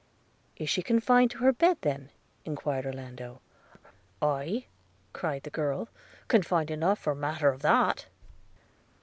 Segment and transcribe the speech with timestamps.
[0.55, 2.09] 'Is she confined to her bed then?'
[2.43, 3.39] enquired Orlando.
[4.19, 4.65] 'Aye,'
[5.13, 5.89] cried the girl,
[6.27, 8.07] 'confined enough for matter of that.'